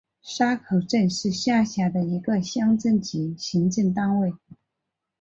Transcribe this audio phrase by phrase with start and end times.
[0.23, 4.33] 沙口镇是下辖的一个乡镇级行政单位。